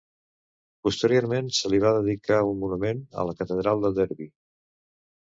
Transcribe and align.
Posteriorment 0.85 1.51
se 1.57 1.69
li 1.73 1.79
va 1.83 1.91
dedicar 1.97 2.39
un 2.53 2.57
monument 2.63 3.03
a 3.11 3.27
la 3.31 3.35
Catedral 3.43 3.83
de 3.85 3.93
Derby. 3.99 4.27